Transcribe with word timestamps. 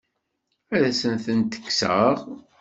Ad 0.73 0.83
asent-tent-kkseɣ? 0.89 2.15